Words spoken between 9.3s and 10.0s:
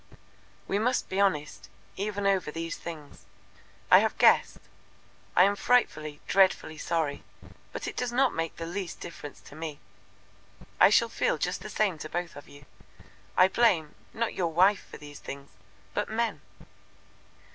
to me.